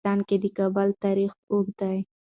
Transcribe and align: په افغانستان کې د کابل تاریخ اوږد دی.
په 0.01 0.05
افغانستان 0.07 0.19
کې 0.27 0.35
د 0.43 0.45
کابل 0.57 0.89
تاریخ 1.03 1.31
اوږد 1.51 1.75
دی. 1.81 1.99